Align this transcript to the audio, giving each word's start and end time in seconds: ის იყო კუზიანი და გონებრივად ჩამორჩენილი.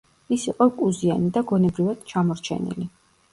ის 0.35 0.45
იყო 0.51 0.67
კუზიანი 0.79 1.29
და 1.35 1.43
გონებრივად 1.51 2.03
ჩამორჩენილი. 2.13 2.89